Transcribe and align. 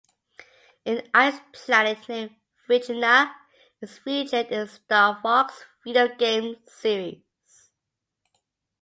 An 0.83 1.03
ice 1.13 1.39
planet 1.53 2.09
named 2.09 2.35
Fichina 2.67 3.35
is 3.81 3.99
featured 3.99 4.47
in 4.47 4.61
the 4.61 4.67
"Star 4.67 5.19
Fox" 5.21 5.65
video 5.85 6.07
game 6.15 6.55
series. 6.65 7.69